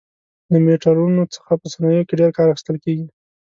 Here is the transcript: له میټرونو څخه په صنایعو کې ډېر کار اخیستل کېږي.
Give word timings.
له 0.51 0.57
میټرونو 0.65 1.21
څخه 1.35 1.51
په 1.61 1.67
صنایعو 1.73 2.07
کې 2.07 2.13
ډېر 2.19 2.31
کار 2.37 2.47
اخیستل 2.49 2.77
کېږي. 2.83 3.05